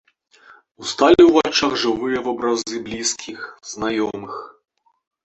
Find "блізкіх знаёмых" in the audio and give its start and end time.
2.87-4.33